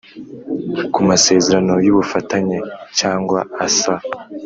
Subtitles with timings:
[0.93, 2.57] Ku masezerano y ubufatanye
[2.99, 3.95] cyangwa asa